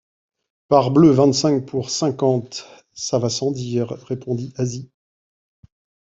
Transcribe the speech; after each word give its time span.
Parbleu, 0.67 1.11
vingt-cinq 1.11 1.67
pour 1.67 1.91
cinquante, 1.91 2.67
ça 2.91 3.19
va 3.19 3.29
sans 3.29 3.51
dire, 3.51 3.89
répondit 4.01 4.51
Asie. 4.57 4.89